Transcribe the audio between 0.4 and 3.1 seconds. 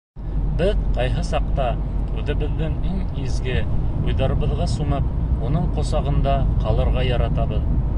Беҙ ҡайһы саҡта үҙебеҙҙең иң